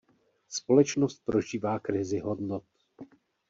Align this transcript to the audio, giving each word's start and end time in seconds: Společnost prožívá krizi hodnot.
Společnost 0.49 1.21
prožívá 1.25 1.79
krizi 1.79 2.19
hodnot. 2.19 2.63